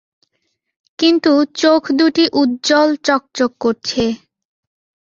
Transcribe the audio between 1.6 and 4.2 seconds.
চোখ দুটি উজ্জ্বল চকচক করছে।